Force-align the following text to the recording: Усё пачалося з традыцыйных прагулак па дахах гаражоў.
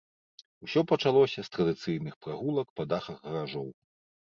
Усё 0.67 0.79
пачалося 0.91 1.39
з 1.43 1.49
традыцыйных 1.59 2.17
прагулак 2.27 2.67
па 2.81 2.89
дахах 2.97 3.17
гаражоў. 3.31 3.73